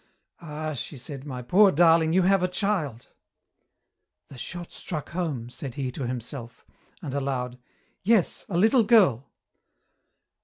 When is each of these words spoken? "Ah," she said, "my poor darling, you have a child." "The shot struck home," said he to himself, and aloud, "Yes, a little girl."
"Ah," 0.41 0.73
she 0.73 0.97
said, 0.97 1.27
"my 1.27 1.43
poor 1.43 1.71
darling, 1.71 2.11
you 2.11 2.23
have 2.23 2.41
a 2.41 2.47
child." 2.47 3.09
"The 4.29 4.37
shot 4.39 4.71
struck 4.71 5.09
home," 5.09 5.51
said 5.51 5.75
he 5.75 5.91
to 5.91 6.07
himself, 6.07 6.65
and 7.03 7.13
aloud, 7.13 7.59
"Yes, 8.01 8.45
a 8.49 8.57
little 8.57 8.81
girl." 8.81 9.29